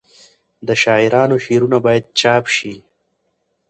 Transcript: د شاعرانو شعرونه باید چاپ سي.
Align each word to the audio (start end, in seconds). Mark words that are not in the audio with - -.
د 0.67 0.69
شاعرانو 0.83 1.35
شعرونه 1.45 1.77
باید 1.85 2.03
چاپ 2.19 2.43
سي. 2.55 2.73